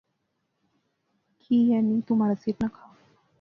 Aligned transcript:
کی 1.41 1.53
ایہہ 1.61 1.79
نی، 1.87 1.95
تو 2.05 2.11
مہاڑا 2.17 2.35
سر 2.43 2.55
نہ 2.61 2.67
کھا 2.75 2.85